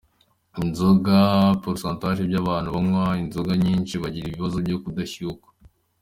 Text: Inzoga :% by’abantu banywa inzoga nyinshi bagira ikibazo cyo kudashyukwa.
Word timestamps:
Inzoga 0.61 1.17
:% 0.61 1.17
by’abantu 2.29 2.69
banywa 2.75 3.05
inzoga 3.23 3.51
nyinshi 3.63 3.93
bagira 4.03 4.25
ikibazo 4.27 4.57
cyo 4.67 4.77
kudashyukwa. 4.83 5.49